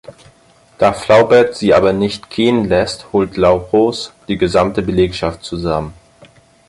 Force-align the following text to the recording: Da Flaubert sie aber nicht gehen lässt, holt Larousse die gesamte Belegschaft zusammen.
Da 0.79 0.93
Flaubert 0.93 1.55
sie 1.55 1.75
aber 1.75 1.93
nicht 1.93 2.31
gehen 2.31 2.65
lässt, 2.67 3.13
holt 3.13 3.37
Larousse 3.37 4.09
die 4.27 4.37
gesamte 4.39 4.81
Belegschaft 4.81 5.43
zusammen. 5.43 5.93